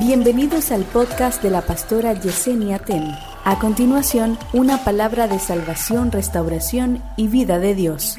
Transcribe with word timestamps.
Bienvenidos 0.00 0.72
al 0.72 0.84
podcast 0.84 1.42
de 1.42 1.50
la 1.50 1.60
pastora 1.60 2.14
Yesenia 2.14 2.78
Ten. 2.78 3.14
A 3.44 3.58
continuación, 3.58 4.38
una 4.54 4.82
palabra 4.82 5.28
de 5.28 5.38
salvación, 5.38 6.10
restauración 6.10 7.04
y 7.18 7.28
vida 7.28 7.58
de 7.58 7.74
Dios. 7.74 8.16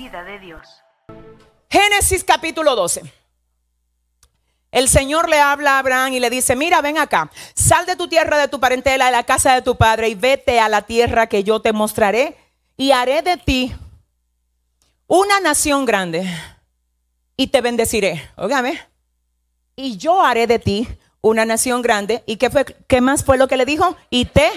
Génesis 1.72 2.24
capítulo 2.24 2.76
12. 2.76 3.02
El 4.70 4.90
Señor 4.90 5.28
le 5.28 5.40
habla 5.40 5.78
a 5.78 5.80
Abraham 5.80 6.14
y 6.14 6.20
le 6.20 6.30
dice, 6.30 6.56
mira, 6.56 6.82
ven 6.82 7.00
acá, 7.00 7.32
sal 7.56 7.88
de 7.88 7.96
tu 7.96 8.08
tierra, 8.08 8.38
de 8.38 8.48
tu 8.48 8.60
parentela, 8.60 9.08
de 9.08 9.12
la 9.14 9.24
casa 9.24 9.56
de 9.56 9.64
tu 9.64 9.76
padre 9.76 10.08
y 10.08 10.14
vete 10.14 10.60
a 10.60 10.70
la 10.70 10.84
tierra 10.84 11.26
que 11.26 11.44
yo 11.44 11.62
te 11.62 11.74
mostraré 11.74 12.38
y 12.78 12.92
haré 12.92 13.24
de 13.24 13.38
ti 13.38 13.74
una 15.08 15.40
nación 15.40 15.86
grande 15.86 16.32
y 17.36 17.48
te 17.48 17.60
bendeciré. 17.62 18.30
Óigame. 18.36 18.80
Y 19.76 19.98
yo 19.98 20.22
haré 20.22 20.46
de 20.46 20.60
ti 20.60 20.88
una 21.22 21.46
nación 21.46 21.82
grande. 21.82 22.24
¿Y 22.26 22.38
qué, 22.38 22.50
fue, 22.50 22.66
qué 22.66 23.02
más 23.02 23.24
fue 23.24 23.38
lo 23.38 23.48
que 23.48 23.58
le 23.58 23.66
dijo? 23.66 23.96
Y 24.10 24.26
te 24.26 24.50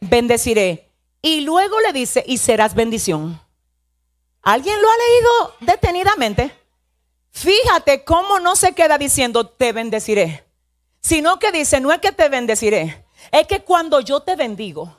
bendeciré. 0.00 0.90
Y 1.22 1.40
luego 1.42 1.80
le 1.80 1.92
dice, 1.92 2.24
y 2.26 2.38
serás 2.38 2.74
bendición. 2.74 3.40
¿Alguien 4.42 4.80
lo 4.80 4.88
ha 4.88 4.96
leído 4.96 5.56
detenidamente? 5.60 6.54
Fíjate 7.30 8.04
cómo 8.04 8.40
no 8.40 8.56
se 8.56 8.72
queda 8.74 8.98
diciendo, 8.98 9.46
te 9.48 9.72
bendeciré. 9.72 10.44
Sino 11.00 11.38
que 11.38 11.50
dice, 11.50 11.80
no 11.80 11.92
es 11.92 11.98
que 11.98 12.12
te 12.12 12.28
bendeciré. 12.28 13.06
Es 13.32 13.46
que 13.46 13.60
cuando 13.60 14.00
yo 14.00 14.20
te 14.20 14.36
bendigo, 14.36 14.96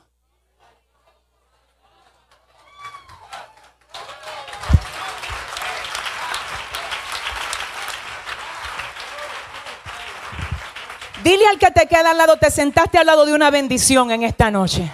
Dile 11.26 11.44
al 11.48 11.58
que 11.58 11.72
te 11.72 11.88
queda 11.88 12.12
al 12.12 12.18
lado, 12.18 12.36
te 12.36 12.52
sentaste 12.52 12.98
al 12.98 13.06
lado 13.06 13.26
de 13.26 13.34
una 13.34 13.50
bendición 13.50 14.12
en 14.12 14.22
esta 14.22 14.48
noche. 14.48 14.88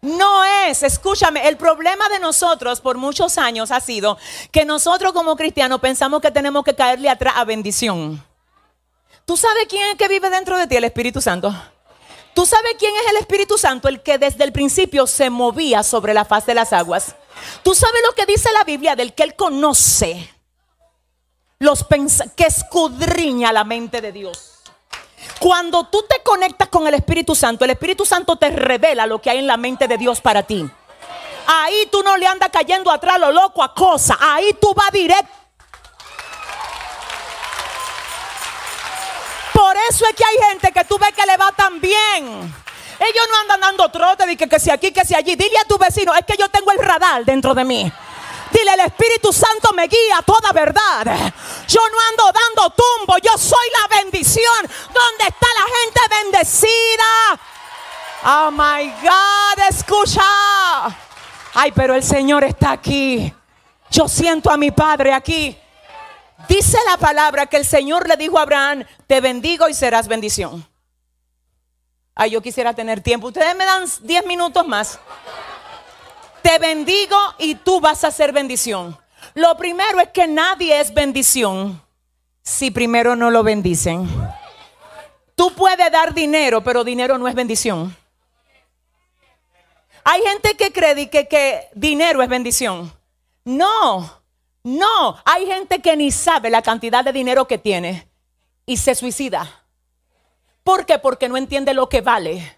No 0.00 0.44
es, 0.44 0.84
escúchame, 0.84 1.48
el 1.48 1.56
problema 1.56 2.08
de 2.10 2.20
nosotros 2.20 2.80
por 2.80 2.96
muchos 2.96 3.38
años 3.38 3.72
ha 3.72 3.80
sido 3.80 4.18
que 4.52 4.64
nosotros 4.64 5.12
como 5.12 5.34
cristianos 5.34 5.80
pensamos 5.80 6.20
que 6.20 6.30
tenemos 6.30 6.62
que 6.62 6.76
caerle 6.76 7.10
atrás 7.10 7.34
a 7.38 7.44
bendición. 7.44 8.24
¿Tú 9.24 9.36
sabes 9.36 9.66
quién 9.68 9.88
es 9.88 9.96
que 9.96 10.06
vive 10.06 10.30
dentro 10.30 10.56
de 10.56 10.68
ti? 10.68 10.76
El 10.76 10.84
Espíritu 10.84 11.20
Santo. 11.20 11.52
¿Tú 12.34 12.46
sabes 12.46 12.76
quién 12.78 12.94
es 12.94 13.10
el 13.10 13.16
Espíritu 13.16 13.58
Santo? 13.58 13.88
El 13.88 14.00
que 14.00 14.16
desde 14.16 14.44
el 14.44 14.52
principio 14.52 15.08
se 15.08 15.28
movía 15.28 15.82
sobre 15.82 16.14
la 16.14 16.24
faz 16.24 16.46
de 16.46 16.54
las 16.54 16.72
aguas. 16.72 17.16
¿Tú 17.64 17.74
sabes 17.74 18.00
lo 18.06 18.14
que 18.14 18.26
dice 18.26 18.48
la 18.52 18.62
Biblia 18.62 18.94
del 18.94 19.12
que 19.12 19.24
él 19.24 19.34
conoce? 19.34 20.35
Los 21.58 21.86
que 22.36 22.46
escudriña 22.46 23.52
la 23.52 23.64
mente 23.64 24.00
de 24.00 24.12
Dios. 24.12 24.52
Cuando 25.38 25.84
tú 25.84 26.04
te 26.08 26.22
conectas 26.22 26.68
con 26.68 26.86
el 26.86 26.94
Espíritu 26.94 27.34
Santo, 27.34 27.64
el 27.64 27.70
Espíritu 27.70 28.04
Santo 28.04 28.36
te 28.36 28.50
revela 28.50 29.06
lo 29.06 29.20
que 29.20 29.30
hay 29.30 29.38
en 29.38 29.46
la 29.46 29.56
mente 29.56 29.88
de 29.88 29.98
Dios 29.98 30.20
para 30.20 30.42
ti. 30.42 30.68
Ahí 31.46 31.88
tú 31.90 32.02
no 32.02 32.16
le 32.16 32.26
andas 32.26 32.50
cayendo 32.52 32.90
atrás 32.90 33.20
lo 33.20 33.30
loco 33.32 33.62
a 33.62 33.72
cosas. 33.72 34.16
Ahí 34.20 34.56
tú 34.60 34.74
vas 34.74 34.90
directo. 34.90 35.32
Por 39.52 39.76
eso 39.88 40.04
es 40.08 40.14
que 40.14 40.24
hay 40.24 40.50
gente 40.50 40.72
que 40.72 40.84
tú 40.84 40.98
ves 40.98 41.12
que 41.12 41.24
le 41.24 41.36
va 41.36 41.52
tan 41.52 41.80
bien. 41.80 42.54
Ellos 42.98 43.28
no 43.30 43.40
andan 43.42 43.60
dando 43.60 43.88
trote 43.90 44.26
de 44.26 44.36
que, 44.36 44.48
que 44.48 44.58
si 44.58 44.70
aquí, 44.70 44.90
que 44.90 45.04
si 45.04 45.14
allí. 45.14 45.36
Dile 45.36 45.58
a 45.58 45.64
tu 45.64 45.78
vecino, 45.78 46.14
es 46.14 46.24
que 46.24 46.36
yo 46.36 46.48
tengo 46.48 46.72
el 46.72 46.78
radar 46.78 47.24
dentro 47.24 47.54
de 47.54 47.64
mí. 47.64 47.92
Dile, 48.50 48.74
el 48.74 48.80
Espíritu 48.80 49.32
Santo 49.32 49.72
me 49.74 49.86
guía 49.86 50.18
a 50.18 50.22
toda 50.22 50.52
verdad. 50.52 51.32
Yo 51.68 51.80
no 51.88 51.96
ando 52.10 52.32
dando 52.32 52.74
tumbo, 52.74 53.18
yo 53.22 53.36
soy 53.36 53.68
la 53.80 53.96
bendición. 53.96 54.70
¿Dónde 54.86 55.24
está 55.26 55.46
la 55.54 55.66
gente 55.78 56.00
bendecida? 56.22 57.40
Oh 58.24 58.50
my 58.50 58.90
God, 59.02 59.68
escucha. 59.68 60.22
Ay, 61.54 61.72
pero 61.72 61.94
el 61.94 62.02
Señor 62.02 62.44
está 62.44 62.72
aquí. 62.72 63.32
Yo 63.90 64.08
siento 64.08 64.50
a 64.50 64.56
mi 64.56 64.70
Padre 64.70 65.12
aquí. 65.12 65.56
Dice 66.48 66.78
la 66.88 66.96
palabra 66.96 67.46
que 67.46 67.56
el 67.56 67.64
Señor 67.64 68.08
le 68.08 68.16
dijo 68.16 68.38
a 68.38 68.42
Abraham, 68.42 68.84
te 69.06 69.20
bendigo 69.20 69.68
y 69.68 69.74
serás 69.74 70.06
bendición. 70.06 70.66
Ay, 72.14 72.30
yo 72.30 72.40
quisiera 72.40 72.72
tener 72.72 73.00
tiempo. 73.00 73.28
Ustedes 73.28 73.54
me 73.56 73.64
dan 73.64 73.84
10 74.02 74.26
minutos 74.26 74.66
más. 74.66 74.98
Te 76.46 76.60
bendigo 76.60 77.16
y 77.38 77.56
tú 77.56 77.80
vas 77.80 78.04
a 78.04 78.12
ser 78.12 78.32
bendición. 78.32 78.96
Lo 79.34 79.56
primero 79.56 79.98
es 79.98 80.10
que 80.10 80.28
nadie 80.28 80.78
es 80.78 80.94
bendición 80.94 81.82
si 82.40 82.70
primero 82.70 83.16
no 83.16 83.32
lo 83.32 83.42
bendicen. 83.42 84.08
Tú 85.34 85.52
puedes 85.54 85.90
dar 85.90 86.14
dinero, 86.14 86.62
pero 86.62 86.84
dinero 86.84 87.18
no 87.18 87.26
es 87.26 87.34
bendición. 87.34 87.96
Hay 90.04 90.22
gente 90.22 90.56
que 90.56 90.72
cree 90.72 91.10
que, 91.10 91.26
que 91.26 91.66
dinero 91.74 92.22
es 92.22 92.28
bendición. 92.28 92.92
No, 93.42 94.22
no. 94.62 95.16
Hay 95.24 95.46
gente 95.46 95.82
que 95.82 95.96
ni 95.96 96.12
sabe 96.12 96.48
la 96.48 96.62
cantidad 96.62 97.04
de 97.04 97.12
dinero 97.12 97.48
que 97.48 97.58
tiene 97.58 98.08
y 98.64 98.76
se 98.76 98.94
suicida. 98.94 99.66
¿Por 100.62 100.86
qué? 100.86 101.00
Porque 101.00 101.28
no 101.28 101.36
entiende 101.36 101.74
lo 101.74 101.88
que 101.88 102.02
vale. 102.02 102.56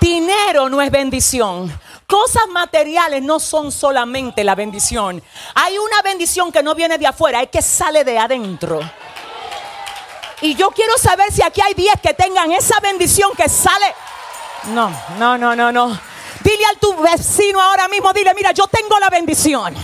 Dinero 0.00 0.68
no 0.68 0.80
es 0.82 0.90
bendición. 0.90 1.72
Cosas 2.06 2.46
materiales 2.48 3.22
no 3.22 3.40
son 3.40 3.72
solamente 3.72 4.44
la 4.44 4.54
bendición. 4.54 5.22
Hay 5.54 5.78
una 5.78 6.02
bendición 6.02 6.52
que 6.52 6.62
no 6.62 6.74
viene 6.74 6.98
de 6.98 7.06
afuera, 7.06 7.42
es 7.42 7.50
que 7.50 7.62
sale 7.62 8.04
de 8.04 8.18
adentro. 8.18 8.80
Y 10.40 10.54
yo 10.54 10.70
quiero 10.70 10.96
saber 10.98 11.32
si 11.32 11.42
aquí 11.42 11.60
hay 11.60 11.74
10 11.74 12.00
que 12.00 12.14
tengan 12.14 12.52
esa 12.52 12.78
bendición 12.80 13.32
que 13.36 13.48
sale. 13.48 13.94
No, 14.66 14.90
no, 15.18 15.38
no, 15.38 15.56
no, 15.56 15.72
no. 15.72 15.98
Dile 16.42 16.66
a 16.66 16.78
tu 16.78 16.94
vecino 17.02 17.60
ahora 17.60 17.88
mismo, 17.88 18.12
dile, 18.12 18.32
mira, 18.34 18.52
yo 18.52 18.66
tengo 18.66 18.98
la 18.98 19.10
bendición 19.10 19.74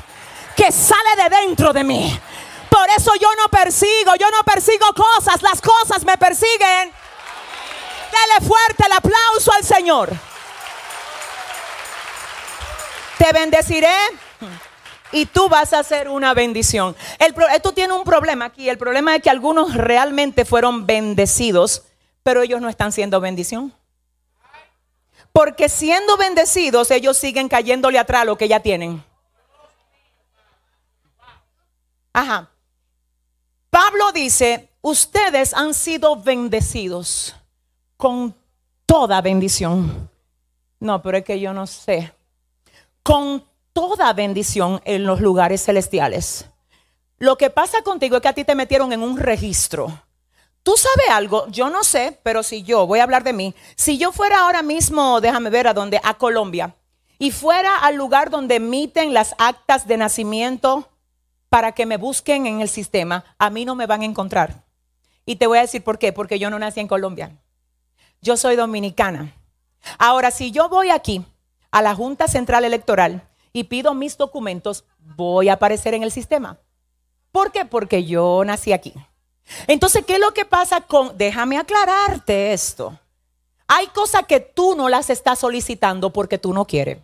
que 0.54 0.70
sale 0.70 1.16
de 1.16 1.36
dentro 1.36 1.72
de 1.72 1.82
mí. 1.82 2.20
Por 2.69 2.88
eso 2.90 3.12
yo 3.20 3.28
no 3.36 3.48
persigo, 3.48 4.14
yo 4.19 4.30
no 4.30 4.42
persigo 4.44 4.86
cosas, 4.94 5.42
las 5.42 5.60
cosas 5.60 6.04
me 6.04 6.16
persiguen. 6.16 6.92
Dele 8.12 8.47
fuerte 8.47 8.84
el 8.87 8.93
aplauso 8.93 9.53
al 9.53 9.65
Señor. 9.65 10.11
Te 13.17 13.33
bendeciré 13.33 13.95
y 15.12 15.27
tú 15.27 15.49
vas 15.49 15.73
a 15.73 15.83
ser 15.83 16.09
una 16.09 16.34
bendición. 16.34 16.95
esto 17.19 17.73
tiene 17.73 17.95
un 17.95 18.05
problema 18.05 18.47
aquí. 18.47 18.69
El 18.69 18.77
problema 18.77 19.17
es 19.17 19.23
que 19.23 19.31
algunos 19.31 19.75
realmente 19.75 20.45
fueron 20.45 20.84
bendecidos, 20.87 21.84
pero 22.23 22.43
ellos 22.43 22.61
no 22.61 22.69
están 22.69 22.93
siendo 22.93 23.21
bendición. 23.21 23.73
Porque 25.33 25.71
siendo 25.71 26.19
bendecidos, 26.19 26.91
ellos 26.91 27.17
siguen 27.17 27.49
cayéndole 27.49 27.99
atrás 27.99 28.27
lo 28.27 28.37
que 28.37 28.49
ya 28.49 28.61
tienen. 28.61 29.03
Ajá. 32.12 32.50
Pablo 33.71 34.12
dice, 34.12 34.69
ustedes 34.83 35.55
han 35.55 35.73
sido 35.73 36.17
bendecidos 36.17 37.34
con 38.02 38.34
toda 38.84 39.20
bendición. 39.20 40.10
No, 40.80 41.00
pero 41.02 41.18
es 41.18 41.24
que 41.24 41.38
yo 41.38 41.52
no 41.52 41.68
sé. 41.68 42.12
Con 43.04 43.44
toda 43.72 44.12
bendición 44.12 44.82
en 44.84 45.04
los 45.06 45.20
lugares 45.20 45.64
celestiales. 45.64 46.46
Lo 47.18 47.36
que 47.36 47.48
pasa 47.48 47.82
contigo 47.82 48.16
es 48.16 48.22
que 48.22 48.26
a 48.26 48.32
ti 48.32 48.42
te 48.42 48.56
metieron 48.56 48.92
en 48.92 49.04
un 49.04 49.18
registro. 49.18 50.02
Tú 50.64 50.74
sabes 50.76 51.10
algo, 51.10 51.46
yo 51.46 51.70
no 51.70 51.84
sé, 51.84 52.18
pero 52.24 52.42
si 52.42 52.64
yo, 52.64 52.88
voy 52.88 52.98
a 52.98 53.04
hablar 53.04 53.22
de 53.22 53.34
mí, 53.34 53.54
si 53.76 53.98
yo 53.98 54.10
fuera 54.10 54.40
ahora 54.40 54.62
mismo, 54.62 55.20
déjame 55.20 55.50
ver 55.50 55.69
a 55.69 55.74
dónde, 55.74 56.00
a 56.02 56.14
Colombia, 56.14 56.74
y 57.20 57.30
fuera 57.30 57.76
al 57.76 57.94
lugar 57.94 58.30
donde 58.30 58.56
emiten 58.56 59.14
las 59.14 59.37
actas 59.38 59.87
de 59.87 59.96
nacimiento 59.96 60.88
para 61.48 61.70
que 61.70 61.87
me 61.87 61.98
busquen 61.98 62.48
en 62.48 62.62
el 62.62 62.69
sistema, 62.69 63.25
a 63.38 63.48
mí 63.48 63.64
no 63.64 63.76
me 63.76 63.87
van 63.87 64.02
a 64.02 64.06
encontrar. 64.06 64.64
Y 65.25 65.37
te 65.37 65.46
voy 65.46 65.58
a 65.58 65.62
decir 65.62 65.84
por 65.84 66.00
qué, 66.00 66.12
porque 66.12 66.40
yo 66.40 66.50
no 66.50 66.58
nací 66.58 66.81
en 66.81 66.88
Colombia 66.88 67.38
yo 68.22 68.36
soy 68.36 68.56
dominicana. 68.56 69.34
Ahora, 69.98 70.30
si 70.30 70.52
yo 70.52 70.69
voy 70.69 70.90
aquí 70.90 71.26
a 71.70 71.82
la 71.82 71.94
Junta 71.94 72.28
Central 72.28 72.64
Electoral 72.64 73.28
y 73.52 73.64
pido 73.64 73.94
mis 73.94 74.16
documentos, 74.16 74.84
voy 74.98 75.48
a 75.48 75.54
aparecer 75.54 75.94
en 75.94 76.04
el 76.04 76.12
sistema. 76.12 76.58
¿Por 77.32 77.50
qué? 77.50 77.64
Porque 77.64 78.04
yo 78.04 78.42
nací 78.44 78.72
aquí. 78.72 78.94
Entonces, 79.66 80.04
¿qué 80.06 80.14
es 80.14 80.20
lo 80.20 80.32
que 80.32 80.44
pasa 80.44 80.82
con... 80.82 81.19
Déjame 81.19 81.58
aclararte 81.58 82.52
esto. 82.52 82.98
Hay 83.66 83.88
cosas 83.88 84.26
que 84.26 84.38
tú 84.38 84.76
no 84.76 84.88
las 84.88 85.10
estás 85.10 85.40
solicitando 85.40 86.12
porque 86.12 86.38
tú 86.38 86.54
no 86.54 86.66
quieres. 86.66 86.98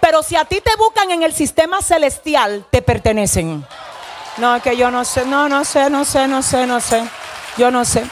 Pero 0.00 0.22
si 0.22 0.36
a 0.36 0.44
ti 0.44 0.60
te 0.60 0.76
buscan 0.76 1.10
en 1.10 1.22
el 1.22 1.32
sistema 1.32 1.80
celestial, 1.80 2.66
te 2.70 2.82
pertenecen. 2.82 3.64
No, 4.36 4.60
que 4.60 4.76
yo 4.76 4.90
no 4.90 5.04
sé, 5.04 5.24
no, 5.24 5.48
no 5.48 5.64
sé, 5.64 5.88
no 5.88 6.04
sé, 6.04 6.28
no 6.28 6.42
sé, 6.42 6.66
no 6.66 6.80
sé. 6.80 7.08
Yo 7.56 7.70
no 7.70 7.84
sé. 7.84 8.04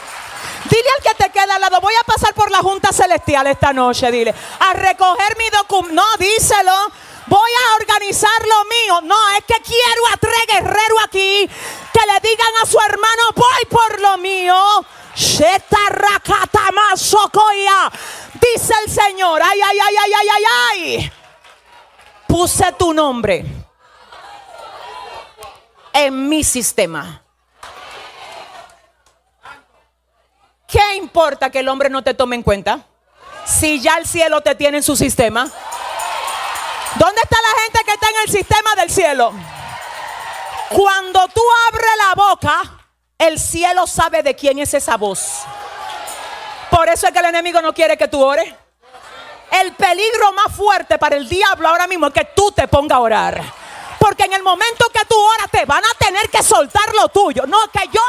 Dile 0.69 0.89
al 0.97 1.03
que 1.03 1.23
te 1.23 1.29
queda 1.31 1.55
al 1.55 1.61
lado, 1.61 1.79
voy 1.81 1.93
a 1.95 2.03
pasar 2.03 2.33
por 2.33 2.49
la 2.51 2.59
Junta 2.59 2.91
Celestial 2.91 3.47
esta 3.47 3.73
noche, 3.73 4.11
dile, 4.11 4.33
a 4.59 4.73
recoger 4.73 5.37
mi 5.37 5.49
documento. 5.49 5.93
No, 5.95 6.17
díselo. 6.17 6.91
Voy 7.27 7.49
a 7.51 7.75
organizar 7.75 8.29
lo 8.41 8.65
mío. 8.65 9.01
No, 9.01 9.29
es 9.37 9.43
que 9.45 9.55
quiero 9.63 10.07
a 10.13 10.17
tres 10.17 10.45
guerreros 10.47 10.99
aquí 11.03 11.49
que 11.93 11.99
le 12.11 12.19
digan 12.29 12.53
a 12.61 12.65
su 12.65 12.79
hermano, 12.79 13.23
voy 13.35 13.65
por 13.69 13.99
lo 13.99 14.17
mío. 14.17 14.55
Dice 18.33 18.73
el 18.85 18.91
Señor, 18.91 19.41
ay, 19.41 19.59
ay, 19.61 19.79
ay, 19.79 19.95
ay, 19.97 20.13
ay, 20.13 20.27
ay, 20.29 20.43
ay. 20.71 21.11
Puse 22.27 22.71
tu 22.73 22.93
nombre 22.93 23.45
en 25.93 26.29
mi 26.29 26.43
sistema. 26.43 27.24
¿Qué 30.67 30.95
importa 30.95 31.49
que 31.49 31.59
el 31.59 31.69
hombre 31.69 31.89
no 31.89 32.03
te 32.03 32.13
tome 32.13 32.35
en 32.35 32.43
cuenta? 32.43 32.85
Si 33.45 33.79
ya 33.79 33.97
el 33.97 34.07
cielo 34.07 34.41
te 34.41 34.55
tiene 34.55 34.77
en 34.77 34.83
su 34.83 34.95
sistema. 34.95 35.49
¿Dónde 36.95 37.21
está 37.21 37.37
la 37.41 37.61
gente 37.61 37.79
que 37.85 37.91
está 37.91 38.07
en 38.09 38.15
el 38.25 38.31
sistema 38.31 38.75
del 38.75 38.89
cielo? 38.89 39.33
Cuando 40.69 41.27
tú 41.27 41.41
abres 41.67 41.91
la 41.97 42.15
boca, 42.15 42.61
el 43.17 43.39
cielo 43.39 43.85
sabe 43.85 44.23
de 44.23 44.35
quién 44.35 44.59
es 44.59 44.73
esa 44.73 44.97
voz. 44.97 45.43
Por 46.71 46.89
eso 46.89 47.07
es 47.07 47.13
que 47.13 47.19
el 47.19 47.25
enemigo 47.25 47.61
no 47.61 47.73
quiere 47.73 47.97
que 47.97 48.07
tú 48.07 48.23
ores. 48.23 48.53
El 49.51 49.73
peligro 49.73 50.33
más 50.33 50.53
fuerte 50.53 50.97
para 50.97 51.15
el 51.15 51.29
diablo 51.29 51.67
ahora 51.67 51.87
mismo 51.87 52.07
es 52.07 52.13
que 52.13 52.25
tú 52.25 52.51
te 52.51 52.67
pongas 52.67 52.97
a 52.97 53.01
orar. 53.01 53.43
Porque 53.99 54.23
en 54.23 54.33
el 54.33 54.43
momento 54.43 54.87
que 54.91 55.05
tú 55.05 55.15
oras 55.17 55.49
te 55.51 55.65
van 55.65 55.83
a 55.83 55.93
tener 55.97 56.29
que 56.29 56.41
soltar 56.43 56.93
lo 56.95 57.07
tuyo. 57.09 57.45
No, 57.45 57.57
que 57.71 57.87
yo 57.91 58.01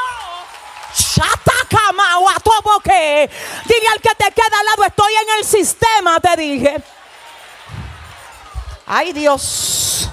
que 2.82 3.30
Dile 3.66 3.88
al 3.92 4.00
que 4.00 4.14
te 4.16 4.30
queda 4.32 4.58
al 4.60 4.66
lado, 4.66 4.84
estoy 4.84 5.12
en 5.12 5.38
el 5.38 5.44
sistema, 5.44 6.20
te 6.20 6.36
dije. 6.36 6.82
Ay 8.86 9.12
Dios. 9.12 10.10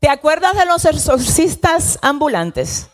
¿Te 0.00 0.08
acuerdas 0.08 0.54
de 0.54 0.66
los 0.66 0.84
exorcistas 0.84 1.98
ambulantes? 2.02 2.88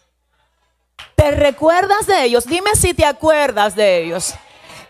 ¿Te 1.16 1.32
recuerdas 1.32 2.06
de 2.06 2.25
ellos? 2.25 2.46
Dime 2.46 2.75
si 2.76 2.94
te 2.94 3.04
acuerdas 3.04 3.75
de 3.75 4.04
ellos. 4.04 4.34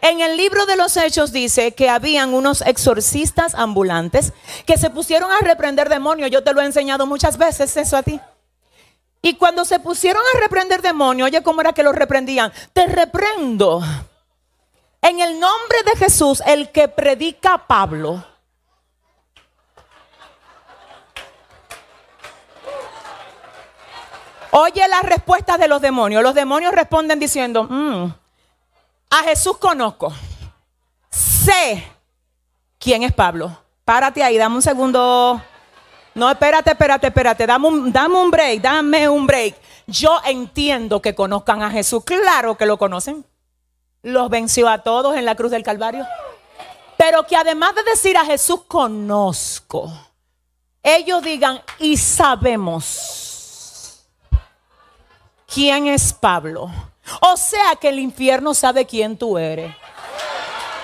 En 0.02 0.20
el 0.20 0.37
libro 0.37 0.64
de 0.64 0.76
los 0.76 0.97
Hechos 0.97 1.31
dice 1.31 1.73
que 1.73 1.91
habían 1.91 2.32
unos 2.32 2.62
exorcistas 2.62 3.55
ambulantes 3.55 4.32
que 4.64 4.79
se 4.79 4.88
pusieron 4.88 5.31
a 5.31 5.38
reprender 5.41 5.88
demonios. 5.91 6.31
Yo 6.31 6.43
te 6.43 6.55
lo 6.55 6.62
he 6.62 6.64
enseñado 6.64 7.06
muchas 7.06 7.37
veces 7.37 7.76
eso 7.76 7.97
a 7.97 8.02
ti. 8.02 8.19
Y 9.23 9.35
cuando 9.35 9.67
se 9.67 9.79
pusieron 9.79 10.23
a 10.35 10.41
reprender 10.41 10.81
demonios, 10.81 11.26
oye, 11.26 11.43
¿cómo 11.43 11.61
era 11.61 11.75
que 11.75 11.82
los 11.82 11.94
reprendían? 11.94 12.50
Te 12.73 12.87
reprendo. 12.87 13.82
En 15.02 15.20
el 15.20 15.38
nombre 15.38 15.79
de 15.85 15.99
Jesús, 15.99 16.43
el 16.47 16.70
que 16.70 16.88
predica 16.88 17.67
Pablo. 17.67 18.25
Oye 24.52 24.88
las 24.88 25.02
respuestas 25.02 25.58
de 25.58 25.69
los 25.69 25.81
demonios. 25.81 26.23
Los 26.23 26.35
demonios 26.35 26.75
responden 26.75 27.19
diciendo, 27.19 27.64
mm, 27.64 28.12
a 29.11 29.23
Jesús 29.25 29.59
conozco. 29.59 30.12
Sé 31.11 31.85
quién 32.79 33.03
es 33.03 33.12
Pablo. 33.12 33.57
Párate 33.85 34.23
ahí, 34.23 34.39
dame 34.39 34.57
un 34.57 34.62
segundo. 34.62 35.43
No, 36.15 36.31
espérate, 36.31 36.71
espérate, 36.71 37.09
espérate. 37.09 37.47
Dame 37.47 37.69
un, 37.69 37.93
dame 37.93 38.17
un 38.17 38.31
break, 38.31 38.62
dame 38.62 39.09
un 39.09 39.27
break. 39.27 39.57
Yo 39.87 40.21
entiendo 40.25 41.03
que 41.03 41.15
conozcan 41.15 41.62
a 41.62 41.71
Jesús. 41.71 42.05
Claro 42.05 42.57
que 42.57 42.67
lo 42.67 42.79
conocen. 42.79 43.25
Los 44.03 44.31
venció 44.31 44.69
a 44.69 44.79
todos 44.79 45.17
en 45.17 45.25
la 45.25 45.35
cruz 45.35 45.51
del 45.51 45.62
Calvario. 45.62 46.07
Pero 46.97 47.27
que 47.27 47.37
además 47.37 47.75
de 47.75 47.83
decir 47.85 48.17
a 48.17 48.25
Jesús 48.25 48.62
conozco, 48.69 49.93
ellos 50.83 51.23
digan 51.23 51.61
y 51.79 51.97
sabemos 51.97 53.27
quién 55.47 55.87
es 55.87 56.12
Pablo. 56.12 56.71
O 57.21 57.37
sea 57.37 57.77
que 57.81 57.89
el 57.89 57.99
infierno 57.99 58.55
sabe 58.55 58.87
quién 58.87 59.17
tú 59.17 59.37
eres. 59.37 59.75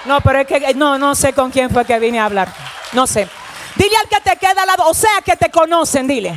No, 0.04 0.20
pero 0.20 0.40
es 0.40 0.46
que 0.46 0.74
no, 0.74 0.98
no 0.98 1.14
sé 1.14 1.32
con 1.32 1.50
quién 1.50 1.70
fue 1.70 1.84
que 1.84 1.98
vine 1.98 2.20
a 2.20 2.26
hablar. 2.26 2.52
No 2.92 3.06
sé. 3.06 3.28
Dile 3.76 3.96
al 3.96 4.08
que 4.08 4.20
te 4.20 4.36
queda 4.36 4.62
al 4.62 4.66
lado, 4.66 4.88
o 4.88 4.94
sea 4.94 5.20
que 5.24 5.36
te 5.36 5.50
conocen, 5.50 6.06
dile. 6.06 6.34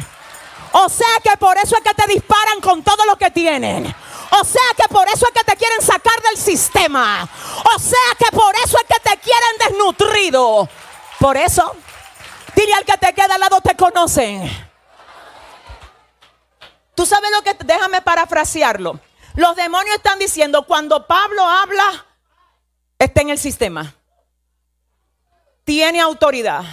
O 0.72 0.90
sea 0.90 1.08
que 1.24 1.36
por 1.38 1.58
eso 1.58 1.76
es 1.78 1.84
que 1.84 1.94
te 1.94 2.12
disparan 2.12 2.62
con 2.62 2.84
todo 2.84 3.06
lo 3.06 3.16
que 3.16 3.32
tienen. 3.32 3.94
O 4.32 4.44
sea 4.44 4.62
que 4.78 4.88
por 4.90 5.08
eso 5.08 5.26
es 5.28 5.34
que 5.34 5.44
te 5.44 5.58
quieren 5.58 5.82
sacar 5.82 6.22
del 6.22 6.38
sistema. 6.38 7.28
O 7.76 7.80
sea 7.80 8.16
que 8.18 8.36
por 8.36 8.56
eso 8.64 8.78
es 8.78 8.84
que 8.84 9.10
te 9.10 9.18
quieren 9.18 9.58
desnutrido. 9.68 10.70
Por 11.20 11.38
eso, 11.38 11.76
dile 12.56 12.74
al 12.74 12.86
que 12.86 12.98
te 12.98 13.14
queda 13.14 13.36
al 13.36 13.42
lado, 13.42 13.60
te 13.62 13.76
conocen. 13.76 14.70
Tú 16.96 17.06
sabes 17.06 17.32
lo 17.32 17.42
que, 17.42 17.56
déjame 17.64 18.02
parafrasearlo. 18.02 19.00
Los 19.36 19.56
demonios 19.56 19.96
están 19.96 20.20
diciendo, 20.20 20.66
cuando 20.66 21.06
Pablo 21.08 21.44
habla, 21.44 22.06
está 22.98 23.22
en 23.22 23.30
el 23.30 23.38
sistema. 23.38 23.96
Tiene 25.64 26.02
autoridad. 26.02 26.64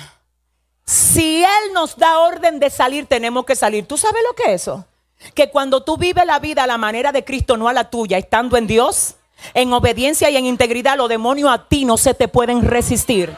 Si 0.84 1.42
Él 1.42 1.72
nos 1.72 1.96
da 1.96 2.18
orden 2.20 2.58
de 2.60 2.70
salir, 2.70 3.06
tenemos 3.06 3.44
que 3.44 3.56
salir. 3.56 3.86
¿Tú 3.86 3.96
sabes 3.96 4.22
lo 4.26 4.34
que 4.34 4.54
es 4.54 4.62
eso? 4.62 4.86
Que 5.34 5.50
cuando 5.50 5.82
tú 5.82 5.96
vives 5.96 6.24
la 6.26 6.38
vida 6.38 6.64
a 6.64 6.66
la 6.66 6.78
manera 6.78 7.12
de 7.12 7.24
Cristo, 7.24 7.56
no 7.56 7.68
a 7.68 7.72
la 7.72 7.90
tuya, 7.90 8.18
estando 8.18 8.56
en 8.56 8.66
Dios, 8.66 9.16
en 9.54 9.72
obediencia 9.72 10.30
y 10.30 10.36
en 10.36 10.46
integridad, 10.46 10.96
los 10.96 11.08
demonios 11.08 11.50
a 11.50 11.68
ti 11.68 11.84
no 11.84 11.96
se 11.96 12.14
te 12.14 12.28
pueden 12.28 12.62
resistir. 12.62 13.36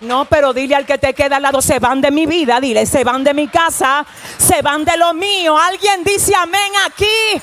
No, 0.00 0.24
pero 0.24 0.54
dile 0.54 0.74
al 0.74 0.86
que 0.86 0.96
te 0.96 1.12
queda 1.12 1.36
al 1.36 1.42
lado, 1.42 1.60
se 1.60 1.78
van 1.78 2.00
de 2.00 2.10
mi 2.10 2.24
vida, 2.24 2.58
dile, 2.58 2.86
se 2.86 3.04
van 3.04 3.22
de 3.22 3.34
mi 3.34 3.48
casa, 3.48 4.06
se 4.38 4.62
van 4.62 4.84
de 4.84 4.96
lo 4.96 5.12
mío. 5.12 5.58
Alguien 5.58 6.02
dice 6.04 6.34
amén 6.34 6.72
aquí. 6.86 7.42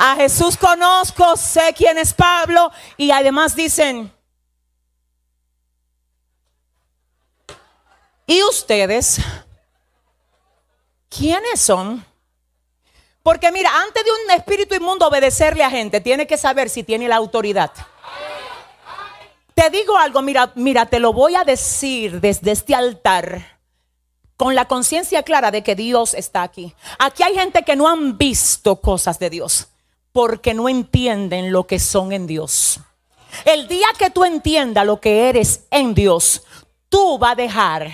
A 0.00 0.14
Jesús 0.14 0.56
conozco, 0.56 1.36
sé 1.36 1.74
quién 1.76 1.98
es 1.98 2.14
Pablo 2.14 2.70
y 2.96 3.10
además 3.10 3.56
dicen, 3.56 4.12
¿y 8.24 8.40
ustedes? 8.44 9.18
¿Quiénes 11.08 11.60
son? 11.60 12.06
Porque 13.24 13.50
mira, 13.50 13.72
antes 13.82 14.04
de 14.04 14.10
un 14.12 14.30
espíritu 14.36 14.76
inmundo 14.76 15.08
obedecerle 15.08 15.64
a 15.64 15.70
gente, 15.70 16.00
tiene 16.00 16.28
que 16.28 16.36
saber 16.36 16.70
si 16.70 16.84
tiene 16.84 17.08
la 17.08 17.16
autoridad. 17.16 17.72
Te 19.52 19.68
digo 19.68 19.96
algo, 19.96 20.22
mira, 20.22 20.52
mira, 20.54 20.86
te 20.86 21.00
lo 21.00 21.12
voy 21.12 21.34
a 21.34 21.42
decir 21.42 22.20
desde 22.20 22.52
este 22.52 22.76
altar 22.76 23.58
con 24.36 24.54
la 24.54 24.66
conciencia 24.66 25.24
clara 25.24 25.50
de 25.50 25.64
que 25.64 25.74
Dios 25.74 26.14
está 26.14 26.44
aquí. 26.44 26.72
Aquí 27.00 27.24
hay 27.24 27.34
gente 27.34 27.64
que 27.64 27.74
no 27.74 27.88
han 27.88 28.16
visto 28.16 28.80
cosas 28.80 29.18
de 29.18 29.30
Dios 29.30 29.66
porque 30.12 30.54
no 30.54 30.68
entienden 30.68 31.52
lo 31.52 31.66
que 31.66 31.78
son 31.78 32.12
en 32.12 32.26
Dios. 32.26 32.80
El 33.44 33.68
día 33.68 33.86
que 33.98 34.10
tú 34.10 34.24
entiendas 34.24 34.84
lo 34.86 35.00
que 35.00 35.28
eres 35.28 35.66
en 35.70 35.94
Dios, 35.94 36.42
tú 36.88 37.18
vas 37.18 37.32
a 37.32 37.36
dejar 37.36 37.90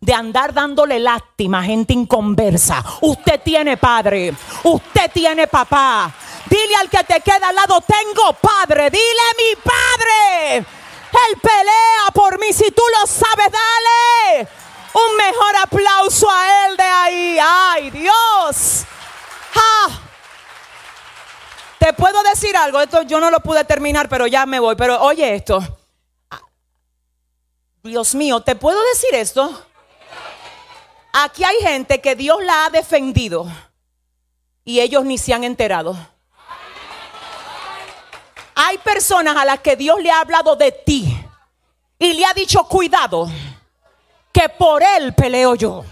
de 0.00 0.14
andar 0.14 0.52
dándole 0.52 0.98
lástima 1.00 1.60
a 1.60 1.64
gente 1.64 1.92
inconversa. 1.92 2.84
Usted 3.00 3.40
tiene 3.42 3.76
padre, 3.76 4.32
usted 4.62 5.10
tiene 5.12 5.46
papá. 5.46 6.14
Dile 6.48 6.76
al 6.76 6.88
que 6.88 7.02
te 7.02 7.20
queda 7.20 7.48
al 7.48 7.54
lado, 7.54 7.80
tengo 7.80 8.32
padre. 8.34 8.90
Dile 8.90 9.22
mi 9.36 9.56
padre. 9.62 10.56
Él 10.58 11.40
pelea 11.40 12.06
por 12.14 12.38
mí. 12.38 12.52
Si 12.52 12.70
tú 12.70 12.82
lo 13.00 13.06
sabes, 13.06 13.50
dale 13.50 14.48
un 14.92 15.16
mejor 15.16 15.56
aplauso 15.62 16.30
a 16.30 16.66
él 16.66 16.76
de 16.76 16.82
ahí. 16.84 17.38
Ay, 17.40 17.90
Dios. 17.90 18.84
Ah. 19.54 20.05
Te 21.86 21.92
puedo 21.92 22.20
decir 22.24 22.56
algo, 22.56 22.80
esto 22.80 23.02
yo 23.02 23.20
no 23.20 23.30
lo 23.30 23.38
pude 23.38 23.62
terminar, 23.64 24.08
pero 24.08 24.26
ya 24.26 24.44
me 24.44 24.58
voy. 24.58 24.74
Pero 24.74 25.00
oye 25.02 25.36
esto. 25.36 25.60
Dios 27.84 28.12
mío, 28.16 28.40
¿te 28.40 28.56
puedo 28.56 28.76
decir 28.86 29.14
esto? 29.14 29.64
Aquí 31.12 31.44
hay 31.44 31.58
gente 31.58 32.00
que 32.00 32.16
Dios 32.16 32.42
la 32.42 32.64
ha 32.64 32.70
defendido 32.70 33.46
y 34.64 34.80
ellos 34.80 35.04
ni 35.04 35.16
se 35.16 35.32
han 35.32 35.44
enterado. 35.44 35.96
Hay 38.56 38.78
personas 38.78 39.36
a 39.36 39.44
las 39.44 39.60
que 39.60 39.76
Dios 39.76 40.02
le 40.02 40.10
ha 40.10 40.22
hablado 40.22 40.56
de 40.56 40.72
ti 40.72 41.16
y 42.00 42.14
le 42.14 42.26
ha 42.26 42.34
dicho, 42.34 42.64
cuidado, 42.64 43.30
que 44.32 44.48
por 44.48 44.82
él 44.82 45.14
peleo 45.14 45.54
yo. 45.54 45.84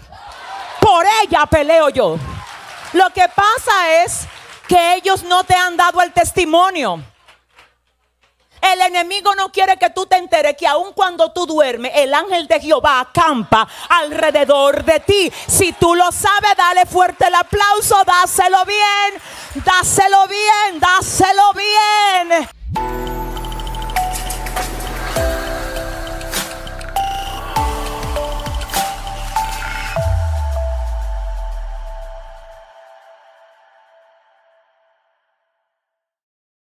Por 0.81 1.05
ella 1.23 1.45
peleo 1.45 1.87
yo. 1.87 2.17
Lo 2.91 3.09
que 3.11 3.29
pasa 3.33 4.03
es 4.03 4.27
que 4.67 4.95
ellos 4.95 5.23
no 5.23 5.43
te 5.43 5.55
han 5.55 5.77
dado 5.77 6.01
el 6.01 6.11
testimonio. 6.13 7.03
El 8.61 8.81
enemigo 8.81 9.35
no 9.35 9.51
quiere 9.51 9.77
que 9.77 9.91
tú 9.91 10.07
te 10.07 10.17
enteres 10.17 10.55
que 10.57 10.65
aun 10.65 10.91
cuando 10.93 11.31
tú 11.31 11.45
duermes, 11.45 11.91
el 11.95 12.13
ángel 12.13 12.47
de 12.47 12.59
Jehová 12.59 12.99
acampa 12.99 13.67
alrededor 13.89 14.83
de 14.83 14.99
ti. 15.01 15.31
Si 15.47 15.73
tú 15.73 15.93
lo 15.93 16.11
sabes, 16.11 16.57
dale 16.57 16.85
fuerte 16.87 17.27
el 17.27 17.35
aplauso, 17.35 18.03
dáselo 18.03 18.65
bien, 18.65 19.21
dáselo 19.63 20.27
bien, 20.27 20.79
dáselo 20.79 21.53
bien. 21.53 23.14